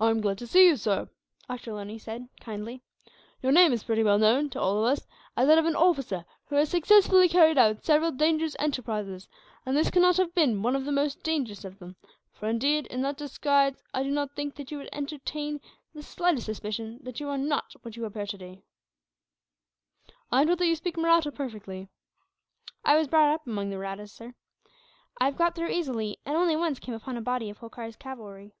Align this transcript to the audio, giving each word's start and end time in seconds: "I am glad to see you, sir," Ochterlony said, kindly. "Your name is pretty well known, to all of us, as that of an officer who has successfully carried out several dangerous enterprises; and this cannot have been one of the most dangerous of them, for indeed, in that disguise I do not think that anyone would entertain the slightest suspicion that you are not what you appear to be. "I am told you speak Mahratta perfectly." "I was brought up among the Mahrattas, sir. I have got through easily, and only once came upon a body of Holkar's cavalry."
"I 0.00 0.10
am 0.10 0.20
glad 0.20 0.36
to 0.38 0.48
see 0.48 0.66
you, 0.66 0.76
sir," 0.76 1.08
Ochterlony 1.48 2.00
said, 2.00 2.28
kindly. 2.40 2.82
"Your 3.40 3.52
name 3.52 3.72
is 3.72 3.84
pretty 3.84 4.02
well 4.02 4.18
known, 4.18 4.50
to 4.50 4.60
all 4.60 4.80
of 4.80 4.84
us, 4.90 5.06
as 5.36 5.46
that 5.46 5.58
of 5.58 5.64
an 5.64 5.76
officer 5.76 6.24
who 6.46 6.56
has 6.56 6.70
successfully 6.70 7.28
carried 7.28 7.56
out 7.56 7.84
several 7.84 8.10
dangerous 8.10 8.56
enterprises; 8.58 9.28
and 9.64 9.76
this 9.76 9.92
cannot 9.92 10.16
have 10.16 10.34
been 10.34 10.60
one 10.62 10.74
of 10.74 10.84
the 10.84 10.90
most 10.90 11.22
dangerous 11.22 11.64
of 11.64 11.78
them, 11.78 11.94
for 12.32 12.48
indeed, 12.48 12.88
in 12.88 13.02
that 13.02 13.16
disguise 13.16 13.80
I 13.94 14.02
do 14.02 14.10
not 14.10 14.34
think 14.34 14.56
that 14.56 14.72
anyone 14.72 14.86
would 14.86 14.92
entertain 14.96 15.60
the 15.94 16.02
slightest 16.02 16.46
suspicion 16.46 16.98
that 17.04 17.20
you 17.20 17.28
are 17.28 17.38
not 17.38 17.76
what 17.82 17.94
you 17.94 18.06
appear 18.06 18.26
to 18.26 18.38
be. 18.38 18.64
"I 20.32 20.40
am 20.42 20.48
told 20.48 20.62
you 20.62 20.74
speak 20.74 20.96
Mahratta 20.96 21.30
perfectly." 21.30 21.86
"I 22.84 22.96
was 22.98 23.06
brought 23.06 23.32
up 23.34 23.46
among 23.46 23.70
the 23.70 23.76
Mahrattas, 23.76 24.10
sir. 24.10 24.34
I 25.20 25.26
have 25.26 25.36
got 25.36 25.54
through 25.54 25.68
easily, 25.68 26.18
and 26.26 26.34
only 26.36 26.56
once 26.56 26.80
came 26.80 26.96
upon 26.96 27.16
a 27.16 27.22
body 27.22 27.48
of 27.48 27.58
Holkar's 27.58 27.94
cavalry." 27.94 28.56